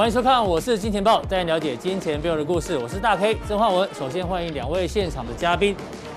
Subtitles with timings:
[0.00, 2.74] 欢迎收看，我是金钱豹，带您了解金钱背后的故事。
[2.78, 3.86] 我是大 K 曾焕文。
[3.92, 5.76] 首先欢迎两位现场的嘉宾，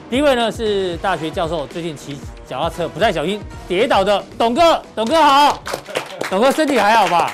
[0.10, 2.18] 第一位呢是大学教授，最近骑
[2.48, 5.62] 脚踏车不太小心跌倒的董哥，董哥好，
[6.30, 7.34] 董哥身体还好吧？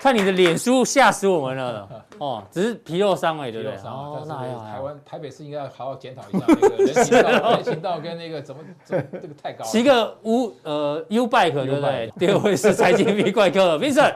[0.00, 3.76] 看你的脸书吓死我们了哦，只是皮肉伤而已，对不对？
[3.78, 4.64] 哦，那还好。
[4.64, 9.68] 台湾台北市应该要好好检讨一下那个人行道， 人行道跟那个怎么怎么这个太高了。
[9.68, 12.12] 骑个 U 呃 U bike 对不对？
[12.20, 14.14] 第二位是财经 V 怪客 Vincent。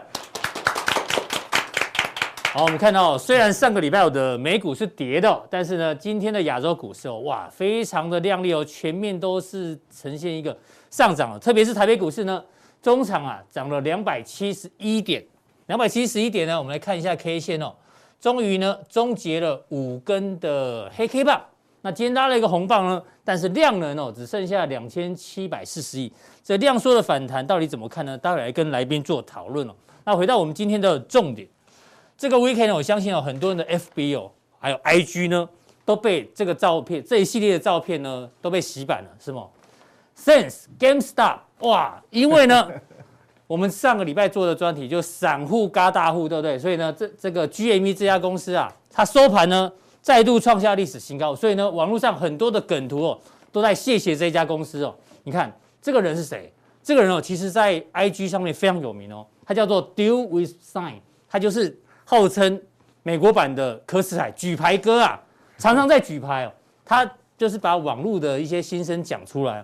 [2.56, 10.56] 好，我们看到，虽然上个礼拜有的美股是跌的，但是呢，今天的亚洲股市哦，哇，非常的亮丽哦，全面都是呈现一个
[10.88, 11.38] 上涨了。
[11.38, 12.42] 特别是台北股市呢，
[12.80, 15.22] 中场啊涨了两百七十一点，
[15.66, 17.74] 两百七十一点呢，我们来看一下 K 线哦，
[18.18, 21.38] 终于呢终结了五根的黑 K 棒。
[21.82, 26.10] 那今天拉了一个红棒呢，但是量能哦只剩下两千七百四十亿，
[26.42, 28.16] 这量缩的反弹到底怎么看呢？
[28.16, 29.74] 待会来跟来宾做讨论哦。
[30.06, 31.46] 那回到我们今天的重点。
[32.18, 35.46] 这个 weekend 我相信有很多人的 FB 哦，还有 IG 呢，
[35.84, 39.46] 都被这个照片这一系列的照片呢都被洗版了，是吗
[40.18, 42.70] ？Sense GameStop 哇，因为呢，
[43.46, 46.58] 我们上个礼拜做的专题就散户嘎大户，对不对？
[46.58, 53.20] 所以呢，这这个 GME 这家公司啊，它收盘呢再度创下历史新高，所以呢，网络上很多的梗图哦
[53.52, 54.94] 都在谢谢这家公司哦。
[55.24, 56.50] 你看这个人是谁？
[56.82, 61.78] 这个人哦，其实在 IG 上面非常有名哦，他叫做 Deal with Sign，他就是。
[62.08, 62.62] 号称
[63.02, 65.20] 美国版的柯斯海举牌哥啊，
[65.58, 66.52] 常常在举牌哦。
[66.84, 67.04] 他
[67.36, 69.58] 就是把网络的一些心声讲出来。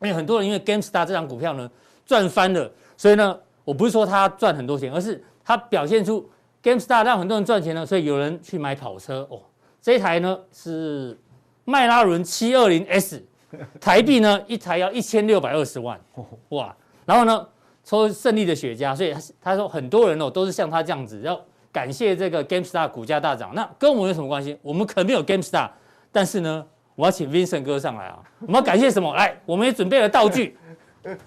[0.00, 1.70] 因为很多人因为 GameStar 这张股票呢
[2.06, 6.26] 赚翻了，所以呢，我不是说他赚很多钱，而是他表现出
[6.62, 9.40] GameStar 让很多人赚钱呢，所以有人去买跑车哦。
[9.82, 11.18] 这一台呢是
[11.66, 13.22] 迈拉伦七二零 S，
[13.78, 16.00] 台币呢一台要一千六百二十万
[16.48, 16.74] 哇。
[17.04, 17.46] 然后呢
[17.84, 21.38] 抽胜利的雪茄，所以他说很多人哦都是像他这样子要。
[21.74, 24.56] 感谢这个 GameStar 股价大涨，那跟我们有什么关系？
[24.62, 25.68] 我们可能没有 GameStar，
[26.12, 26.64] 但是呢，
[26.94, 28.20] 我要请 Vincent 哥上来啊！
[28.38, 29.12] 我们要感谢什么？
[29.16, 30.56] 来，我们也准备了道具。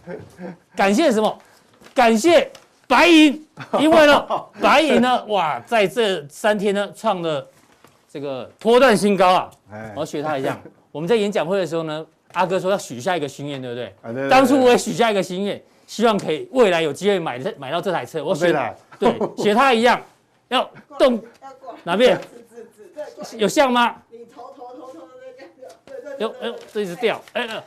[0.74, 1.38] 感谢什么？
[1.94, 2.50] 感谢
[2.88, 3.46] 白银，
[3.78, 4.26] 因为呢，
[4.62, 7.46] 白银呢，哇，在这三天呢，创了
[8.08, 9.52] 这个波段新高啊！
[9.96, 10.58] 我要学他一样。
[10.94, 13.94] 我们在演讲会的时候呢，阿哥说要许下一个心愿，对不对？
[14.02, 18.24] 对对对，当初我也许下一个心愿，希望可以未来有机会买买到这台车。
[18.24, 18.54] 我学
[18.98, 20.02] 对，学他一样。
[20.50, 21.24] 要动
[21.84, 22.20] 哪边？
[23.38, 23.96] 有像吗？
[24.10, 27.64] 你头头头头的有哎呦，这一直掉，哎哎，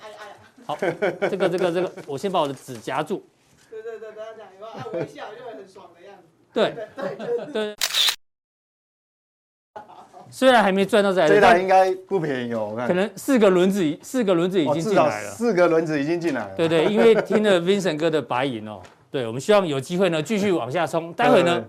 [0.67, 0.91] 好，这
[1.37, 3.25] 个这个这个，我先把我的纸夹住。
[3.71, 6.25] 对对对，大家讲，有没有按微笑就会很爽的样子。
[6.53, 7.77] 对对对。
[10.31, 12.89] 虽然还没赚到这台，这台应该不便宜哦，我看。
[12.89, 15.31] 可能四个轮子，四个轮子已经进来了。
[15.31, 16.55] 四个轮子已经进来了。
[16.57, 18.81] 对对，因为听了 Vincent 哥的白银哦，
[19.11, 21.13] 对，我们希望有机会呢继续往下冲。
[21.13, 21.65] 待会呢。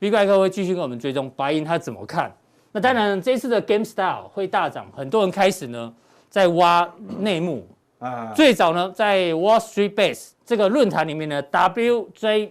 [0.00, 2.34] V 怪客会继续跟我们追踪白银，他怎么看？
[2.72, 5.94] 那当然，这次的 GameStop 会大涨，很多人开始呢
[6.28, 7.66] 在挖内幕
[8.00, 8.32] 啊。
[8.34, 12.50] 最早呢，在 Wall Street Base 这个论坛里面呢，WJB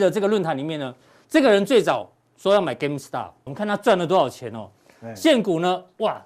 [0.00, 0.92] 的这个论坛里面呢，
[1.28, 4.68] 这个人最早说要买 GameStop，我们看他赚了多少钱哦。
[5.14, 6.20] 现股呢，哇，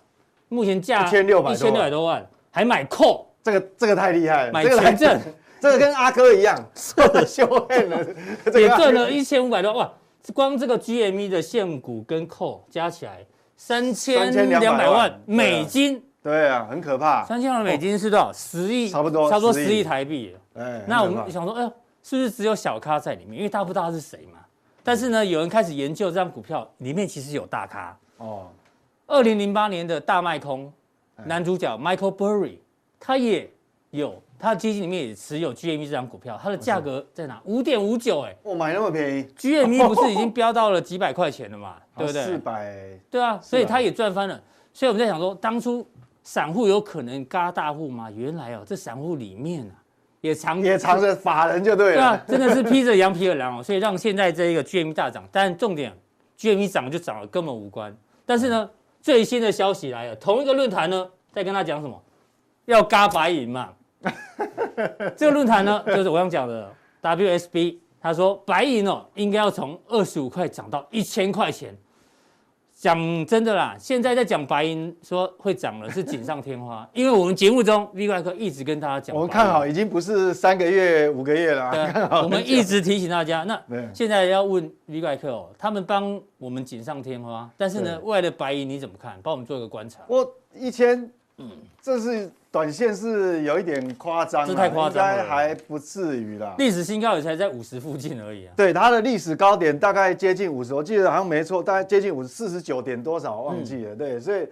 [0.49, 1.55] 目前价一千六百
[1.91, 5.21] 多万，还买 call，这个这个太厉害了，买权证。
[5.63, 8.05] 这个跟阿哥一样， 秀恩了，
[8.53, 9.93] 也赚了一千五百多万哇！
[10.35, 13.25] 光这个 GME 的现股跟扣加起来
[13.57, 17.25] 三千两百万美金，对啊，很可怕。
[17.25, 18.33] 三千万美金是多少？
[18.33, 20.37] 十亿，差不多，差不多十亿台币。
[20.55, 23.39] 哎，那我们想说，哎呦，是不是只有小咖在里面？
[23.39, 24.41] 因为大家不知道他是谁嘛。
[24.83, 28.49] 但是呢，有人开始研究这张股票里面其实有大咖哦。
[29.07, 30.73] 二零零八年的大卖空
[31.25, 32.57] 男主角 Michael Burry，
[32.99, 33.49] 他也
[33.91, 34.21] 有。
[34.43, 37.41] 他的基金里面也持有 GME 这张股票，它的价格在哪？
[37.45, 41.77] 五点五九，哎，我买那么便宜，GME 不是已经飙到了几百块钱了嘛？
[41.97, 42.25] 对不对？
[42.25, 44.43] 四百，对啊，所以他也赚翻了。
[44.73, 45.87] 所以我们在想说，当初
[46.25, 48.11] 散户有可能嘎大户吗？
[48.11, 49.79] 原来哦，这散户里面啊，
[50.23, 51.97] 也藏也藏着法人就对了。
[51.97, 55.23] 对啊，真的是披着羊皮的狼哦， 所以让现在这一个 GME 大涨。
[55.31, 55.97] 但重点
[56.37, 57.97] ，GME 涨就涨了，根本无关。
[58.27, 58.69] 但是呢，
[59.01, 62.03] 最新的消息来了，同一个论坛呢，在跟他讲什么？
[62.65, 63.69] 要嘎白银嘛。
[65.17, 66.73] 这个论坛呢，就是我刚讲的
[67.03, 71.77] WSB，他说白银哦，应该要从二十五块涨到一千块钱。
[72.75, 76.85] 讲真的啦，现在在讲白银说会涨了，是锦上添花。
[76.93, 81.71] 因为我们节目中 V 怪客一直跟大家讲，我们看好已经不是三个月、五个月了。
[81.71, 83.45] 对，我们一直提醒大家。
[83.45, 83.63] 那
[83.95, 89.17] 现在要问 V 怪客哦，他们帮我们锦上添花，但是呢，未来的白银你怎么看？
[89.23, 90.01] 帮我们做一个观察。
[90.09, 91.09] 我一千。
[91.43, 91.51] 嗯，
[91.81, 96.55] 这是短线是有一点夸张，这太夸张了，应该还不至于啦。
[96.57, 98.53] 历史新高也才在五十附近而已啊。
[98.57, 103.95] 对，它的历史高点大概接近五十，我记得好像没错，大概接近五十四十九点多少，我忘记了。
[103.95, 104.47] 嗯、对，所以，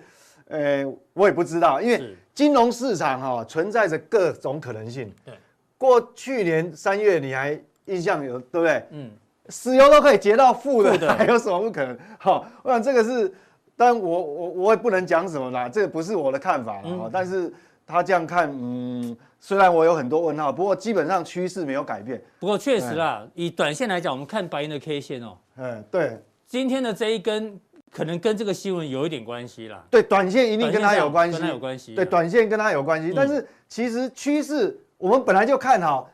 [0.49, 5.13] 呃，我也不知道，因为金融市场哈、哦、存在着各种可能性。
[5.25, 5.35] 对，
[5.79, 8.83] 过去年三月你还印象有对不对？
[8.91, 9.11] 嗯，
[9.51, 11.97] 石油都可以结到负的，的还有什么不可能？
[12.19, 13.33] 好、哦，我想这个是。
[13.81, 16.83] 但我我我也不能讲什么啦，这个不是我的看法啦。
[16.85, 17.51] 嗯、但是
[17.87, 22.23] 他这样看，嗯，虽然我有很多问号，不过基本上趋势没有改变。
[22.41, 27.59] 不过确实啦，嗯、以短线来讲，我们看白银的 K 线哦、喔，嗯，对，今天的这一根
[27.91, 29.83] 可能跟这个新闻有一点关系啦。
[29.91, 31.95] 对，短线一定跟它有关系，跟它有关系。
[31.95, 33.09] 对，短线跟它有关系。
[33.09, 36.11] 嗯、但是其实趋势我们本来就看好，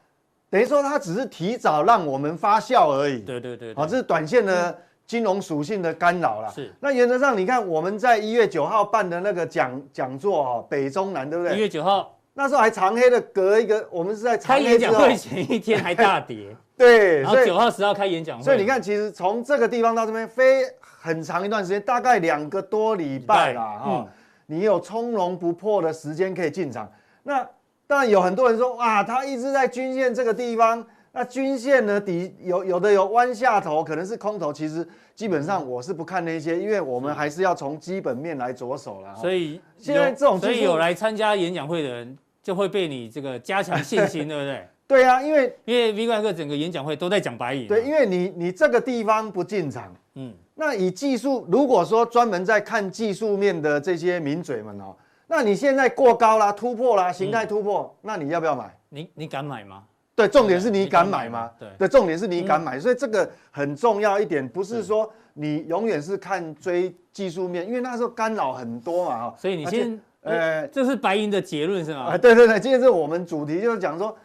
[0.48, 3.18] 等于说它只是提早让我们发酵而已。
[3.22, 4.78] 对对对，对，好，这是短线的。
[5.06, 6.74] 嗯金融属性的干扰了，是。
[6.80, 11.54] 那原则上，你看我们在一月九号办的那个讲讲座哦，北中南，对不对？
[11.54, 17.20] 一月九号那时候还长黑的隔一个，我们是在开演讲会前一天还大跌， 对。
[17.20, 24.08] 然后九号十号开演讲会，所以你看，其实从这个地方到这边飞很长一段时间，大概两个多礼拜啦，哈、嗯。
[24.46, 26.90] 你有从容不迫的时间可以进场。
[27.22, 27.48] 那
[27.86, 30.84] 当然有很多人说，啊，他一直在均线这个地方。
[31.16, 31.98] 那均线呢？
[31.98, 34.52] 底有有的有弯下头，可能是空头。
[34.52, 39.16] 其实基本上我是不看那些，因为我们还是要从基本面来着手了。
[39.16, 44.68] 所以现在这种，所以有来参加演讲会的人就会被你这个加强信心， 对不对？
[44.86, 47.66] 对啊，因为因为 V 怪客整个演讲会都在讲白银。
[47.66, 54.94] 对，因为你你这个地方不进场，嗯，那以技术，如果说专门在看技术面的这些名嘴们哦，
[55.26, 58.78] 那你现在过高啦，突破啦，形态突破，那你要不要买？
[58.90, 59.82] 你你敢买吗？
[60.16, 61.50] 对，重点是你敢买吗？
[61.58, 69.34] 对，对，重点是你敢买，所以这个很重要一点，不是说你永远是看追技术面，因为那时候干扰很多嘛，哈。
[69.38, 72.12] 所以你先，呃，这是白银的结论是吗？
[72.12, 74.16] 啊，对对对，今天是我们主题就是讲说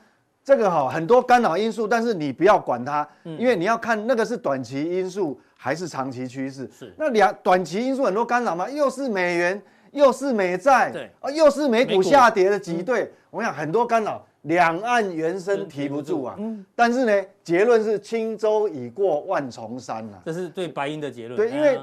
[0.46, 6.72] 这个哈很多干扰因素，但是你不要管它，因为你要看那个是短期因素还是长期趋势。
[6.74, 6.94] 是。
[6.98, 9.62] 那两短期因素很多干扰嘛，又是美元，
[9.92, 14.26] 又是美债，对，啊，又是美股下跌的挤兑，我想很多干扰。
[14.44, 16.36] 两岸猿声啼不住啊！
[16.40, 20.18] 嗯，但是呢，结论是轻舟已过万重山呐。
[20.26, 21.38] 这是对白银的结论。
[21.38, 21.80] 对，因为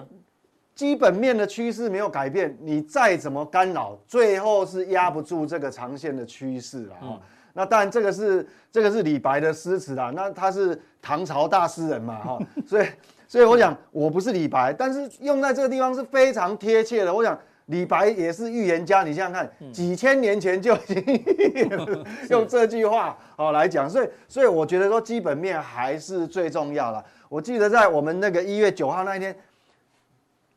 [0.75, 7.20] 基本面的趋势没有改变，你再怎么干扰，最后是压不住这个长线的趋势了啊。
[7.52, 10.12] 那当然，这个是这个是李白的诗词啦。
[10.14, 12.87] 那他是唐朝大诗人嘛，哈， 所以
[13.28, 17.14] 所以我想我不是李白，但是用在这个地方是非常贴切的。
[17.14, 17.38] 我想。
[17.69, 21.23] 李白也是预言家，你想想看，几千年前就已经
[22.31, 27.05] 用这句话哦来讲，所以所以我觉得说基本面还是最重要的。
[27.29, 29.37] 我记得在我们那个一月九号那一天，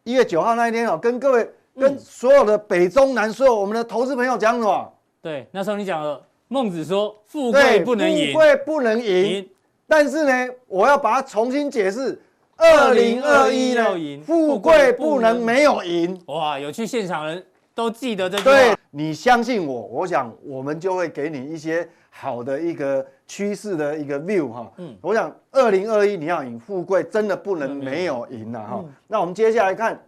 [0.04, 4.94] 一月九号那一天哦，跟各位跟所有的北中南所有我们的投资朋友讲什么？
[5.22, 9.50] 对，那时候你讲了，孟子说富贵不能淫，富贵不能淫，
[9.86, 12.22] 但是呢，我要把它重新解释。
[12.62, 14.24] 二零二一呢？
[14.24, 16.22] 富贵不能没有赢。
[16.28, 17.44] 哇，有去现场人
[17.74, 18.52] 都记得这句话。
[18.52, 24.72] 对，你相信我，我想我们就会给你一些好的一个趋势的一个 view 哈。
[24.78, 28.86] 嗯，我想二零二一你要赢，富贵真的不能没有赢呐哈。
[29.08, 30.00] 那我们接下来看，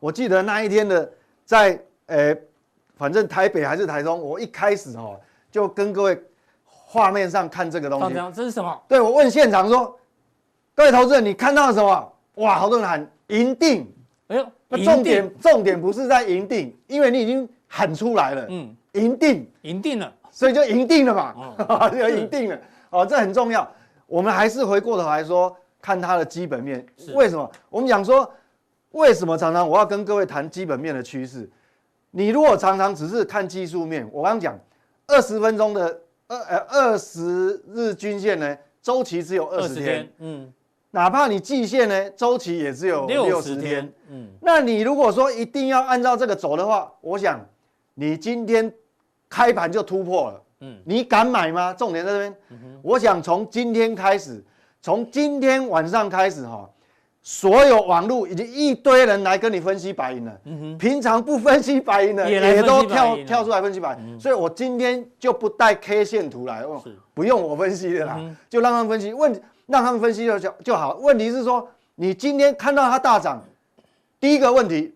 [0.00, 1.12] 我记得那一天的
[1.44, 2.34] 在呃，
[2.96, 5.14] 反正台北还是台中，我一开始哈
[5.50, 6.18] 就跟各位
[6.64, 8.14] 画面上看这个东西。
[8.34, 8.82] 这是什么？
[8.88, 9.98] 对，我问现场说。
[10.74, 12.12] 各位投资人，你看到了什么？
[12.36, 13.86] 哇，好多人喊赢定！
[14.28, 18.46] 哎呦，那重点重点不是在赢定，因为你已经喊出来了。
[18.48, 22.58] 嗯，赢定，赢定了，所以就赢定了嘛， 就赢定了。
[22.88, 23.70] 哦，这很重要。
[24.06, 26.84] 我们还是回过头来说，看它的基本面。
[27.14, 27.50] 为什么？
[27.68, 28.30] 我们讲说，
[28.92, 31.48] 为什么常常我要跟各位谈基本面的趋势？
[32.10, 34.58] 你如果常常只是看技术面，我刚讲
[35.06, 40.10] 二十分钟的二呃二十日均线呢，周期只有二十天。
[40.18, 40.50] 嗯。
[40.94, 43.90] 哪怕你季线呢，周期也只有六十天。
[44.10, 47.40] 嗯，那你如果说一定要按照这个走的话，我想
[47.94, 48.70] 你今天
[49.26, 50.42] 开盘就突破了。
[50.60, 51.72] 嗯，你敢买吗？
[51.72, 52.36] 重点在这边。
[52.50, 54.44] 嗯哼，我想从今天开始，
[54.82, 56.68] 从今天晚上开始哈，
[57.22, 60.40] 所有网络已经一堆人来跟你分析白银了。
[60.44, 64.20] 嗯哼，平常不分析白银的也都跳跳出来分析白银。
[64.20, 66.62] 所以我今天就不带 K 线图来，
[67.14, 68.20] 不用我分析的啦，
[68.50, 69.32] 就让他们分析问。
[69.66, 70.96] 让他们分析就就好。
[70.96, 73.42] 问题是说，你今天看到它大涨，
[74.18, 74.94] 第一个问题，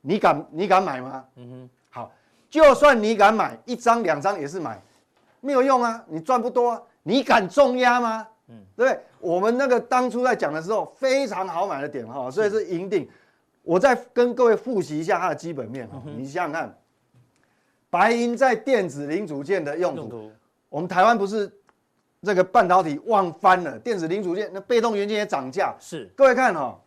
[0.00, 1.24] 你敢你敢买吗？
[1.36, 2.12] 嗯哼，好，
[2.48, 4.80] 就算你敢买一张两张也是买，
[5.40, 6.82] 没有用啊，你赚不多啊。
[7.06, 8.26] 你敢重压吗？
[8.48, 9.00] 嗯，对不对？
[9.20, 13.06] 我们那个当初在讲的时候非常好买的点哈，所以是赢定。
[13.62, 16.78] 我再跟各位复习一下它的基本面哈，你想想看，
[17.90, 20.00] 白银在电子零组件的用途。
[20.00, 20.32] 用途
[20.70, 21.50] 我们台湾不是
[22.24, 25.74] 这个半导体旺翻了，电子零组件那被动元件也涨价。
[25.78, 26.80] 是，各位看哈、哦，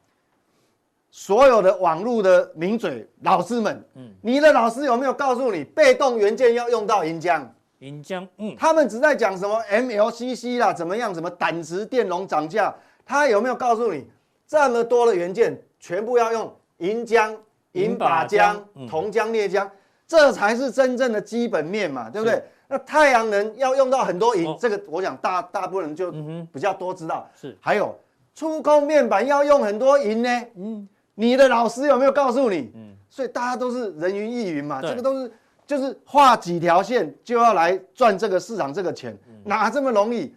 [1.12, 7.46] 所有的网络的名嘴老师们，嗯，你的老师有没有告诉你被动元件要用到银浆？
[7.80, 12.76] 银浆，嗯，他们只在讲什么 MLCC 啦，怎么样，什么胆值电容涨价，
[13.06, 14.06] 他有没有告诉你
[14.48, 17.36] 这么多的元件全部要用银浆、
[17.74, 19.70] 银把浆、铜浆、镍浆，
[20.08, 22.42] 这才是真正的基本面嘛，对不对？
[22.68, 26.12] 那太阳能要用到很多银，哦、这个我想大大部分人就
[26.54, 27.30] 比较多知道。
[27.36, 27.96] 是，还有
[28.36, 30.30] 触控面板要用很多银呢。
[30.56, 32.72] 嗯，你的老师有没有告诉你？
[32.76, 35.32] 嗯，所以大家都是人云亦云嘛，这个都是。
[35.66, 40.34] 就是画几条线就要来赚这个市场这个钱，哪这么容易？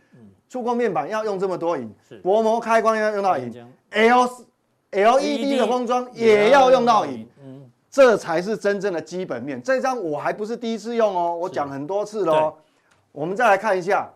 [0.49, 1.89] 触控面板要用这么多银，
[2.21, 4.29] 薄膜开关要用到银，L
[4.91, 7.25] L E D 的封装也要用到银，
[7.91, 9.61] 这才是真正的基本面。
[9.61, 12.55] 这张我还不是第一次用哦，我讲很多次喽。
[13.13, 14.09] 我们再来看一下，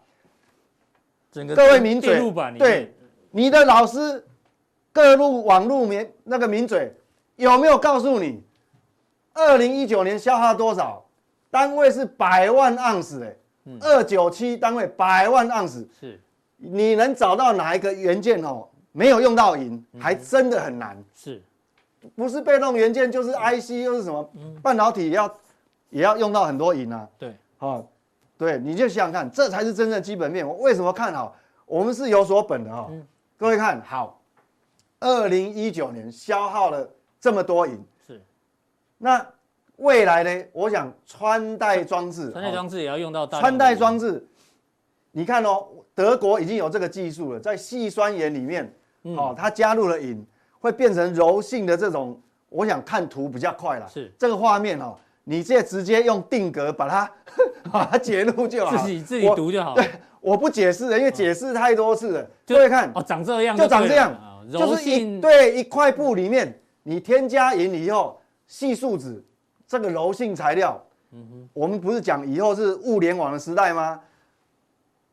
[1.32, 2.20] 各位名嘴，
[2.56, 2.94] 对
[3.32, 4.24] 你的老师，
[4.92, 6.94] 各路网路名那个名嘴
[7.34, 8.40] 有没有告诉你，
[9.32, 11.04] 二零一九年消耗多少？
[11.50, 13.36] 单位是百万盎司，哎，
[13.80, 16.20] 二九七单位百万盎司，是，
[16.56, 18.68] 你能找到哪一个元件哦？
[18.92, 20.96] 没有用到银，还真的很难。
[21.16, 21.42] 是，
[22.14, 24.30] 不是被动元件就是 IC 又是什么？
[24.62, 25.34] 半导体也要
[25.90, 27.08] 也要用到很多银啊。
[27.18, 27.86] 对，哦，
[28.36, 30.46] 对，你就想想看，这才是真正的基本面。
[30.46, 31.36] 我为什么看好？
[31.66, 32.90] 我们是有所本的哈。
[33.36, 34.20] 各位看好，
[35.00, 36.88] 二零一九年消耗了
[37.20, 38.22] 这么多银，是，
[38.98, 39.26] 那。
[39.78, 40.44] 未来呢？
[40.52, 43.40] 我想穿戴装置，穿戴装置也要用到大。
[43.40, 44.24] 穿戴装置，
[45.10, 50.24] 你看哦，德国已经有这个技术了，在细酸盐里面，哦，它加入了银，
[50.64, 52.18] 会变成柔性的这种。
[52.48, 57.10] 我想看图比较快了，是这个画面哦，你这直接用定格把它
[57.70, 59.74] 把它截录就好，自己自己读就好。
[59.74, 59.90] 对，
[60.20, 62.30] 我不解释了，因为解释太多次了。
[62.46, 64.16] 各位看，哦，长这样，就长这样，
[64.50, 69.22] 就是一对一块布里面，你添加银以后，细树脂。
[69.66, 70.80] 这个柔性材料，
[71.10, 74.00] 嗯哼，我们不是讲以后是物联网的时代吗？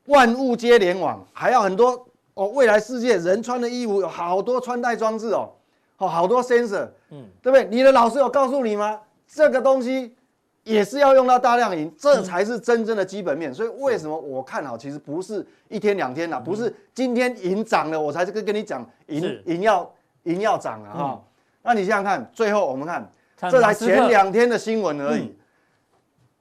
[0.06, 2.48] 万物皆联网，还要很多哦。
[2.50, 5.50] 未来世界人穿的衣服有好多穿戴装置哦，
[5.96, 7.66] 好好多 sensor，嗯，对不对？
[7.66, 9.00] 你的老师有告诉你吗？
[9.28, 10.16] 这个东西
[10.64, 13.54] 也是要用到大量银，这才是真正的基本面。
[13.54, 14.78] 所以为什么我看好？
[14.78, 19.92] 其实不是一天两天了，不是今天银涨了我才跟跟你讲银银要
[20.24, 21.24] 银要涨了哈。
[21.64, 23.10] 那你想想看，最后我们看。
[23.50, 25.22] 这才前两天的新闻而已。
[25.22, 25.36] 嗯、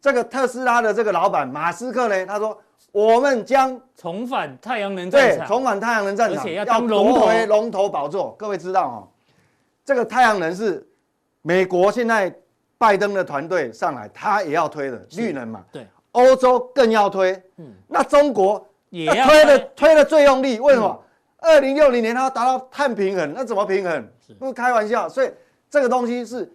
[0.03, 2.59] 这个特斯拉的这个老板马斯克呢，他说
[2.93, 8.35] 我们将重返太阳能战场，对，重返太阳能战场，而且要夺回龙头宝座。
[8.39, 9.09] 各位知道哦，
[9.85, 10.87] 这个太阳能是
[11.43, 12.35] 美国现在
[12.79, 15.65] 拜登的团队上来，他也要推的绿能嘛。
[15.71, 17.33] 对，欧洲更要推。
[17.57, 21.01] 嗯，那中国也要推的推的最用力，为什么？
[21.39, 24.09] 二零六零年他要达到碳平衡，那怎么平衡？
[24.39, 25.09] 不是开玩笑。
[25.09, 25.31] 所以
[25.69, 26.51] 这个东西是。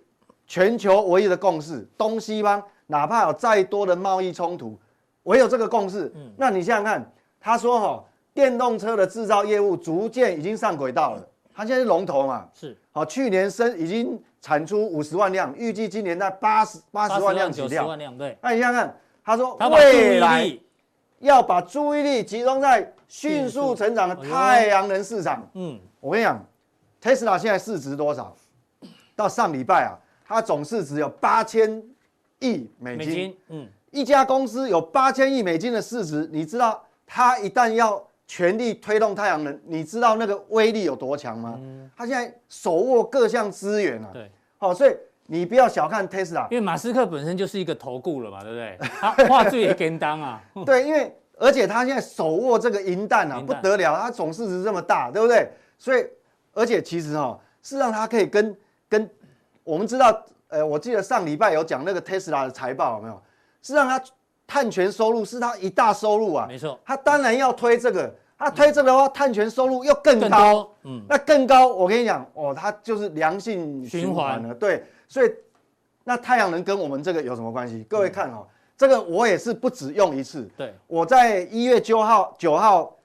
[0.48, 4.78] 全球唯一的共识，东西方哪怕有再多的贸易冲突，
[5.26, 6.12] 唯有这个共识。
[6.16, 8.04] 嗯，那你想想看，他说哈，
[8.34, 12.76] 电动车的制造业务逐渐已经上轨道了，他现在是龙头嘛，是。
[12.92, 17.86] 好，去年生已经产出五十万辆，预计今年在八十八十万辆起跳。
[17.86, 18.36] 万辆，对。
[18.42, 20.58] 那你想想看，他说未来
[21.20, 25.48] 要把注意力集中在迅速成长的太阳能市场。
[25.54, 26.44] 嗯，我跟你讲
[27.02, 28.36] ，Tesla 现在市值多少？
[29.16, 30.00] 到上礼拜啊。
[30.28, 31.80] 它总市值有八千
[32.40, 41.56] 亿美金，嗯，一家公司有八千亿美金的市值，你知道它一旦要全力推动太阳能，你知道那个威力有多强吗？
[41.58, 44.96] 嗯，它现在手握各项资源啊，对，好，所以
[45.28, 48.78] 你不要小看 Tesla，因为马斯克本身就是一个投顾了嘛，对不对？
[49.00, 55.50] 他话最也跟当啊， 对，因为而且他现在手握这个银弹啊，不得了，他总市值这么大，对不对？
[55.78, 56.06] 所以
[56.54, 58.56] 而且其实哈，是让他可以跟
[58.90, 59.10] 跟。
[59.64, 63.20] 我们知道，呃，我记得上礼拜有讲那个特斯拉的财报有没有？
[63.66, 64.00] 是让他
[64.46, 66.46] 碳权收入是他一大收入啊。
[66.48, 70.30] 没错，他当然要推这个，他推这个的话，碳权收入又更高。
[70.30, 74.54] 更高嗯，那更高，我跟你讲，哦，它就是良性循环了。
[74.54, 75.34] 对，所以
[76.04, 77.84] 那太阳能跟我们这个有什么关系？
[77.90, 78.46] 各位看哦，
[78.78, 80.48] 这个我也是不止用一次。
[80.56, 82.96] 对，我在一月九号九号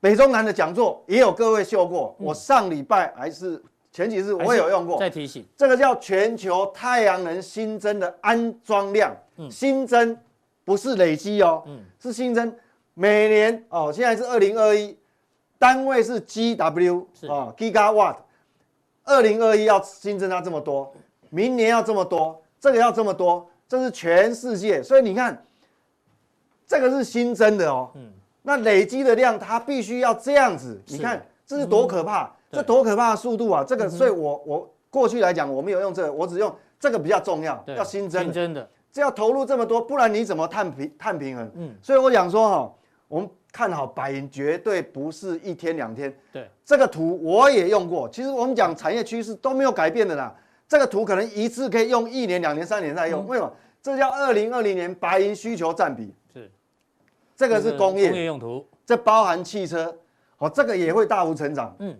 [0.00, 2.16] 北中南的讲座也有各位秀过。
[2.18, 3.62] 我上礼拜还是。
[3.94, 10.16] 前几日我也有用过，再提醒，这个叫全球太阳能新增的安装量，嗯，新增
[10.64, 12.54] 不是累积哦，嗯，是新增，
[12.94, 14.96] 每年哦，现在是二零二一，
[15.58, 18.16] 单位是 GW 啊，Gigawatt，
[19.04, 20.94] 二零二一要新增它这么多，
[21.30, 25.44] 明年要这么多，这个要这么多，这是全世界，所以你看，
[26.66, 27.90] 这个是新增的哦。
[27.94, 28.12] 嗯。
[28.44, 30.82] 那累积的量，它必须要这样子。
[30.86, 32.28] 你看，这是多可怕！
[32.50, 33.62] 这多可怕的速度啊！
[33.62, 38.24] 这个，所以我我过去来讲，我没有用这个，我只用这个比较重要，要新增。
[38.24, 38.68] 新增的。
[38.92, 41.50] 这要投入这么多，不然你怎么碳平碳平衡？
[41.54, 41.74] 嗯。
[41.80, 42.74] 所以我想说哈，
[43.08, 46.14] 我们看好白银绝对不是一天两天。
[46.30, 46.46] 对。
[46.62, 50.34] 这个图我也用过，其实我们讲产业趋势都没有改变的啦。
[50.68, 53.52] 这个图可能一次可以用一年、两年、三年再用，为什么？
[53.82, 56.14] 这叫二零二零年白银需求占比。
[56.32, 56.50] 是。
[57.34, 58.10] 这个是工业。
[58.10, 58.66] 工业用途。
[58.84, 59.96] 这包含汽车，
[60.38, 61.74] 哦，这个也会大幅成长。
[61.78, 61.98] 嗯。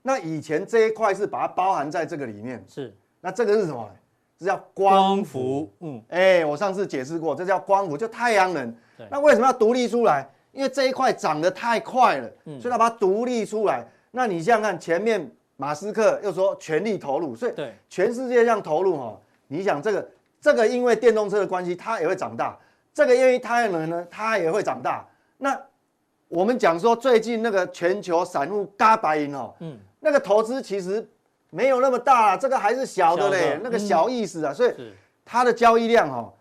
[0.00, 2.64] 那以前这一块是把它包含在这个里面。
[2.66, 2.96] 是。
[3.20, 3.88] 那这个是什么？
[4.42, 5.70] 这叫光伏。
[5.80, 6.02] 嗯。
[6.08, 8.74] 哎，我上次解释过，这叫光伏，就太阳能。
[8.98, 9.06] 对。
[9.10, 10.28] 那为什么要独立出来？
[10.50, 13.82] 因为这一块涨得太快了，嗯所以它把它独立出来。
[14.10, 17.54] 那你想想看，前面马斯克又说全力投入，所以
[17.88, 19.18] 全世界这样投入哈，
[19.48, 20.06] 你想这个
[20.42, 22.58] 这个因为电动车的关系，它也会长大；
[22.92, 25.08] 这个因为太阳能呢，它也会长大。
[25.38, 25.58] 那
[26.28, 31.08] 我们讲说最近那个全球散户嘎白银哦，嗯，那个投资其实
[31.54, 34.72] 没有那么大，这个还是小的嘞，那个小意思啊，所以
[35.22, 36.32] 它的交易量哈。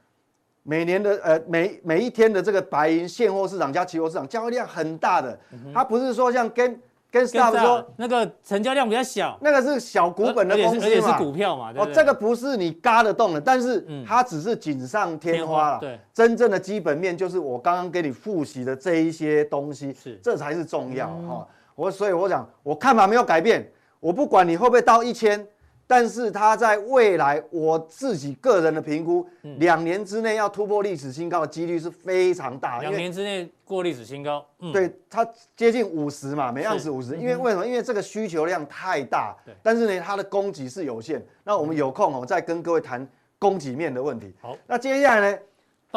[0.64, 5.38] 每年的呃每每一天的这个白银现货市场加期货市场交易量很大的，
[5.74, 15.80] 它不是说像跟跟 Stop 说那个成交量比较小，那个是小股本的公司嘛，而且是股票嘛，哦，这个不是你嘎得动的，但是它只是锦上添花了。
[15.80, 20.20] 对，真正的基本面就是我刚刚给你复习的这一些东西，是。
[20.24, 21.48] 这才是重要哈。
[21.74, 23.68] 我所以我讲我看法没有改变，
[24.02, 25.48] 我不管你会不会到一千。
[25.88, 29.28] 但是它在未来，我自己个人的评估，
[29.58, 32.80] 两年之内要突破历史新高的几率是非常大。
[32.80, 37.18] 两年之内过历史新高，对，它接近五十嘛，每盎司五十。
[37.18, 37.68] 因为为什么？
[37.68, 41.22] 因为这个需求量太大，但是呢，它的供给是有限。
[41.44, 43.06] 那我们有空哦，再跟各位谈
[43.38, 44.34] 供给面的问题。
[44.40, 45.38] 好，那接下来呢？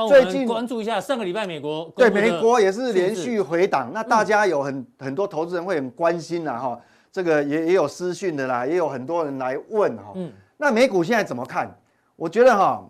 [0.09, 3.93] 最近关注一下上个礼拜美国，对，美国也是连续回档。
[3.95, 6.59] 那大家有很很多投资人会很关心啊。
[6.59, 6.81] 哈。
[7.15, 10.11] 这个也也有私讯的啦，也有很多人来问哈。
[10.17, 11.73] 嗯，那美股现在怎么看？
[12.17, 12.85] 我觉得哈，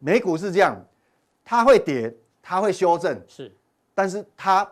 [0.00, 0.76] 美股是这样，
[1.44, 3.54] 它会跌，它会修正，是，
[3.94, 4.68] 但是它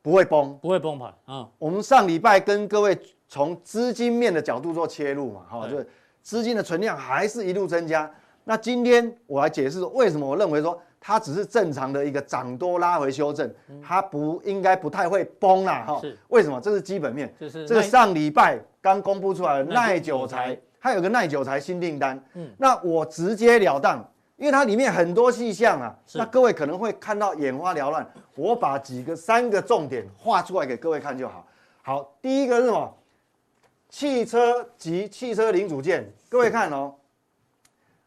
[0.00, 1.46] 不会崩，不会崩盘啊。
[1.58, 2.98] 我们上礼拜跟各位
[3.28, 5.86] 从资金面的角度做切入嘛，哈，就是
[6.22, 8.10] 资金的存量还是一路增加。
[8.44, 10.80] 那今天我来解释为什么我认为说。
[11.00, 13.50] 它只是正常的一个涨多拉回修正，
[13.82, 16.00] 它不应该不太会崩啦哈。
[16.28, 16.60] 为什么？
[16.60, 17.34] 这是基本面。
[17.38, 22.22] 这个上礼拜刚公布出来的耐久材，它有个耐久材新订单。
[22.34, 22.50] 嗯。
[22.58, 28.06] 那我直截了当，因为它里面很多细项啊，那各位可能会看到眼花缭乱。
[28.34, 31.46] 我把几个三个重点画出来给各位看就好。
[31.82, 32.94] 好，第一个是什么？
[33.88, 36.94] 汽车及汽车零组件，各位看哦。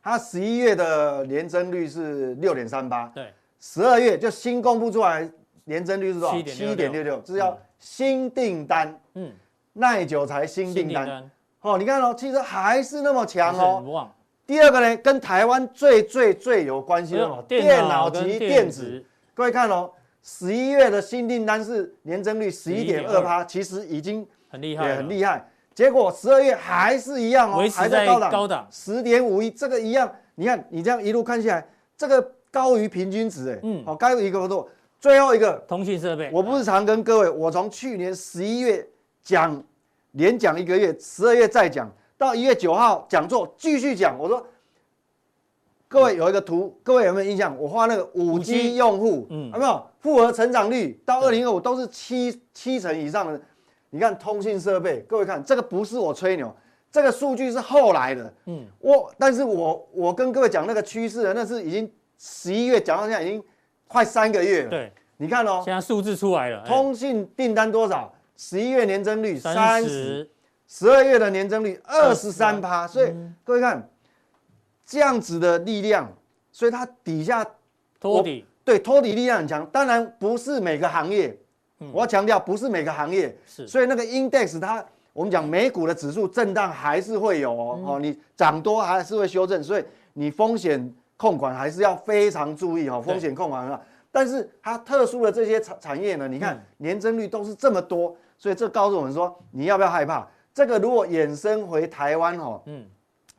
[0.04, 5.28] 它十一月的年增率是六点三八，对，十二月就新公布出来
[5.64, 6.36] 年增率是多少？
[6.42, 9.32] 七点六六，这叫新订单，嗯，
[9.72, 14.12] 耐久材新订单，哦，你看哦，汽车还是那么强哦。
[14.46, 19.02] 第二个呢，跟台湾最最最有关系的电脑及电子，
[19.34, 19.90] 各位看哦，
[20.22, 25.50] 十一月的新订单是年增率十一点二八，其实已经很厉害，很厉害。
[25.74, 30.12] 结果十二月还是一样哦，还在高档，高档十点五一，这个一样。
[30.36, 34.68] 你看，你这样一路看下来，这个高于平均值，哎，嗯，好，高于一个幅度。
[35.00, 38.88] 最后一个通信设备，我不是常跟各位，我从去年十一月
[39.22, 39.62] 讲，
[40.14, 44.18] 连讲一个月，十二月再讲，到一月九号讲座继续讲。
[44.18, 44.48] 我说，
[45.88, 47.56] 各位有一个图，各位有没有印象？
[47.60, 53.40] 我画那个五 G 用户，嗯，有没有复合成长率到二零二五都是七七成以上的？
[53.94, 56.52] 你看通信设备，各位看这个不是我吹牛，
[56.92, 58.34] 这个数据是后来的。
[58.46, 63.44] 嗯，我但是我我跟各位讲那个趋势，那是已经十一月讲到现在已经
[63.88, 64.70] 快三个月了。
[64.72, 68.12] 对，你看哦，现在数字出来了，通信订单多少？
[68.36, 70.28] 十一月年增率三十，
[70.68, 72.88] 十二月的年增率二十三趴。
[72.88, 73.88] 所以各位看
[74.84, 76.12] 这样子的力量，
[76.52, 77.46] 所以它底下
[78.00, 79.64] 托底，对，托底力量很强。
[79.68, 81.38] 当然不是每个行业。
[81.92, 93.80] 我要强调，不是每个行业，是，所以那个 index 它，我们讲美股的指数震荡还是会有哦，哦，你涨多还是会修正，所以你风险控管还是要非常注意哦，风险控管啊。
[94.12, 100.28] 但是它特殊的这些产产业呢，你看年增率都是这么多，所以这告诉我们说，你要不要害怕？
[100.54, 102.86] 这个如果衍生回台湾哦，嗯，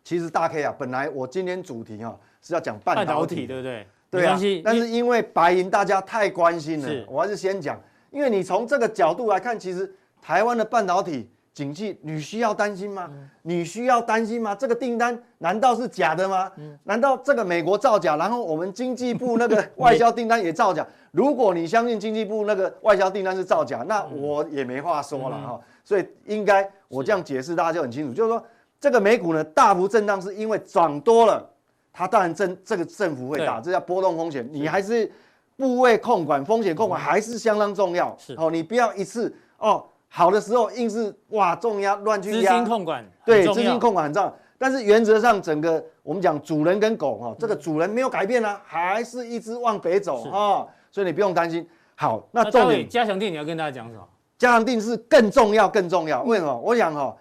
[0.02, 3.87] 其实大 K 啊，本来我今天主题哈是要讲半导体，对不对？
[4.11, 7.80] 对啊，但是因为白银大家太关心了，我还是先讲。
[8.14, 13.11] 因为你从这个角度来看，其实台湾的半导体景气，你需要担心吗？
[13.42, 14.55] 你需要担心吗？
[14.55, 16.50] 这个订单难道是假的吗？
[16.85, 20.87] 难道这个美国造假，然后我们经济部那个 外销订单也造假？
[21.11, 25.61] 如果你相信经济部那个外销订单是造假，那我也没话说了哈。
[25.85, 28.42] 所以应该我这样解释，大家就很清楚，就是说
[28.81, 31.44] 这个美股呢大幅震荡，是因为涨多了，
[31.92, 34.48] 它当然震这个振幅会大，这叫波动风险。
[34.50, 35.11] 你还是
[35.57, 38.14] 部位控管、风险控管还是相当重要。
[38.19, 39.85] 是哦，你不要一次哦。
[40.09, 44.33] 好的时候硬是哇重压乱去压，资金控管对，资金控管很重要。
[44.57, 51.69] 但是原则上整个我们讲主人跟狗哈，这个主人没有改变啊，还是一直往北走啊，所以你不用担心。
[51.97, 54.09] 好，那重点加强定你要跟大家讲什么？
[54.38, 56.57] 加强定是更重要更重要，为什么？
[56.61, 57.17] 我想哈，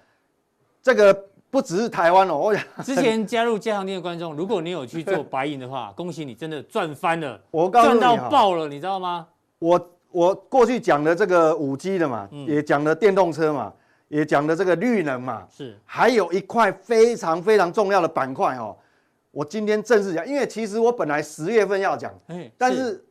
[0.84, 9.28] 这个不只是台湾哦，我想 之前加入加强店的观众，如果你有去做白银的话， 恭喜你真的赚翻了，我告诉你赚到爆了，你知道吗？
[9.60, 9.90] 我。
[10.14, 13.74] 我过去讲的这个五 G 的嘛，也讲的电动车嘛，
[14.10, 18.78] 也讲的这个绿能嘛，是，还有一块非常非常重要的板块哦。
[19.32, 22.14] 我今天正式讲，因为其实我本来十月份要讲，
[22.60, 23.04] 但是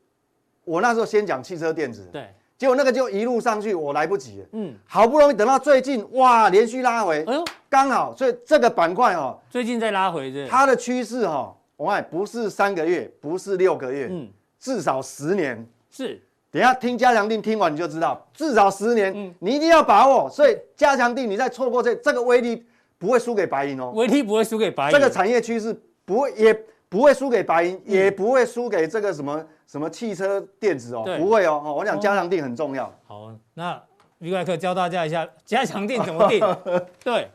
[0.63, 14.29] 我那时候先讲汽车电子，对，结果那个就一路上去，我来不及了，嗯，好不容易等到最近，哇，连续拉回，哎呦，刚好，所以这个板块哦，最近在拉回，它的趋势哈，我看不是三个月，不是六个月，嗯，
[14.61, 16.22] 至少十年，是。
[16.53, 20.31] 等一下听加强定，听完你就知道，至少十年，你一定要把握。
[20.31, 22.64] 所以加强定，你再错过这这个威力
[22.96, 24.92] 不会输给白银哦，威力不会输给白银。
[24.92, 26.57] 这个产业趋势不会，也
[26.93, 31.75] 不会输给白银，也不会输给这个什么什么汽车电子哦，不会哦。
[31.75, 32.95] 我讲加强定很重要。
[33.07, 33.83] 好，那
[34.19, 36.39] V 怪客教大家一下加强定怎么定。
[37.03, 37.31] 对，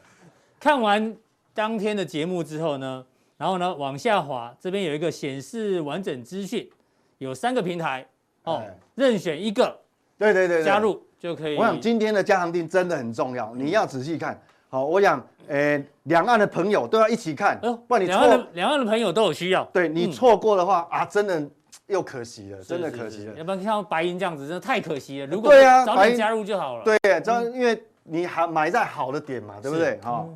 [0.60, 1.18] 看完
[1.56, 3.04] 当天的节目之后呢，
[3.36, 6.70] 然后呢往下滑，这边有一个显示完整资讯，
[7.18, 8.06] 有三个平台。
[8.44, 9.76] 哦，任选一个，
[10.20, 11.58] 对对对，加入就可以。
[11.58, 14.40] 我想今天的加强定真的很重要，你要仔细看。
[14.70, 19.64] 好，我想，诶，两岸的朋友都要一起看，不然你两岸的两岸的朋友都有需要。
[19.74, 21.42] 对，你错过的话啊，真的
[21.88, 23.34] 又可惜了，真的可惜了。
[23.36, 25.28] 要不然像白银这样子，真的太可惜了。
[25.28, 26.84] 如果对啊，早点加入就好了。
[26.84, 30.00] 对，这样因为你还买在好的点嘛，对不对？
[30.04, 30.30] 好，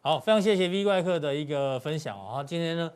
[0.00, 2.42] 好，非常谢谢 V 怪客的一个分享啊。
[2.42, 2.90] 今天呢，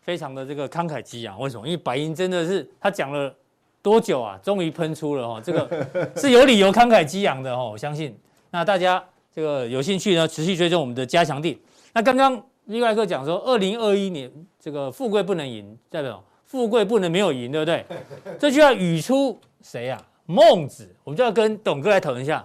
[0.00, 1.66] 非常的这个慷慨激昂，为什么？
[1.66, 3.34] 因为白银真的是他讲了。
[3.82, 4.36] 多久啊？
[4.42, 8.18] 终于喷出了哦，这个 是有理由慷慨激昂的哦，我相信。
[8.50, 9.00] 那大家
[9.36, 11.60] 这个有兴趣呢，持续追踪我们的加强地。
[11.92, 17.84] 那刚刚另外一个讲说，二零二一年这个富贵不能赢，代表富贵不能没有赢，对不对？
[18.40, 20.02] 这就要语出谁呀？
[20.24, 20.88] 孟子。
[21.04, 22.42] 我们就要跟董哥来讨论一下。